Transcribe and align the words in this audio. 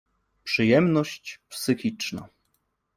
Przyjemność 0.43 1.39
psychiczna. 1.49 2.27